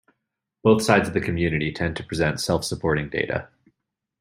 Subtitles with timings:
[0.63, 3.49] Both sides of the community tend to present self-supporting data.